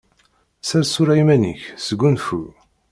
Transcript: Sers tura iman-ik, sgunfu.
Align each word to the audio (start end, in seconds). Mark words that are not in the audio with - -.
Sers 0.67 0.89
tura 0.93 1.13
iman-ik, 1.21 1.61
sgunfu. 1.85 2.41